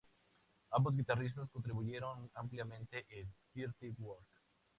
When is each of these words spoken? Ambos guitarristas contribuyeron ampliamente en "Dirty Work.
Ambos 0.71 0.95
guitarristas 0.95 1.47
contribuyeron 1.51 2.31
ampliamente 2.33 3.05
en 3.07 3.31
"Dirty 3.53 3.93
Work. 3.99 4.25